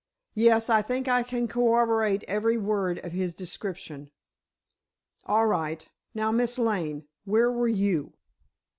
"Yes, 0.33 0.67
I 0.67 0.81
think 0.81 1.07
I 1.07 1.21
can 1.21 1.47
corroborate 1.47 2.23
every 2.27 2.57
word 2.57 2.97
of 3.05 3.11
his 3.11 3.35
description." 3.35 4.09
"All 5.27 5.45
right. 5.45 5.87
Now, 6.15 6.31
Miss 6.31 6.57
Lane, 6.57 7.07
where 7.23 7.51
were 7.51 7.67
you?" 7.67 8.11